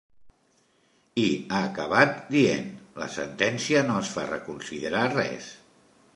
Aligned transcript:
I 1.23 1.25
ha 1.33 1.59
acabat 1.65 2.15
dient: 2.37 2.73
La 3.03 3.11
sentència 3.19 3.87
no 3.91 4.01
es 4.07 4.13
fa 4.17 4.29
reconsiderar 4.33 5.05
res. 5.17 5.55